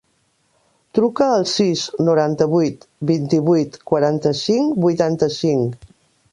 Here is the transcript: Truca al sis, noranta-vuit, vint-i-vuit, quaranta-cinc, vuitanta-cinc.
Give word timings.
Truca 0.97 1.27
al 1.33 1.45
sis, 1.51 1.83
noranta-vuit, 2.07 2.89
vint-i-vuit, 3.11 3.79
quaranta-cinc, 3.93 4.83
vuitanta-cinc. 4.89 5.81